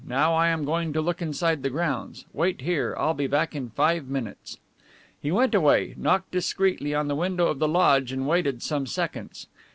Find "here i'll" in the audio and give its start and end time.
2.61-3.13